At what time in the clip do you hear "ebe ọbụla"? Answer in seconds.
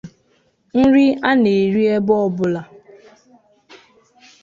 1.95-2.61